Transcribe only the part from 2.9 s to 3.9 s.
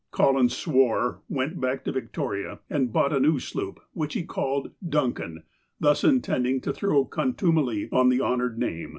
bought a new sloop,